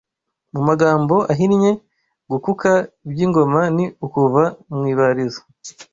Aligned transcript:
Mu 0.53 0.61
magambo 0.67 1.15
ahinnye, 1.31 1.71
gukuka 2.31 2.71
by’ingoma 3.11 3.61
ni 3.75 3.85
ukuva 4.05 4.43
mu 4.75 4.83
ibarizo 4.93 5.41